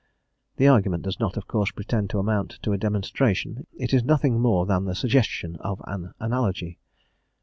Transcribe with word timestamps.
The 0.55 0.67
argument 0.67 1.03
does 1.03 1.19
not, 1.19 1.37
of 1.37 1.47
course, 1.47 1.69
pretend 1.69 2.09
to 2.09 2.17
amount 2.17 2.57
to 2.63 2.71
a 2.73 2.77
demonstration; 2.79 3.67
it 3.77 3.93
is 3.93 4.03
nothing 4.03 4.39
more 4.39 4.65
than 4.65 4.85
the 4.85 4.95
suggestion 4.95 5.57
of 5.57 5.79
an 5.85 6.11
analogy. 6.19 6.79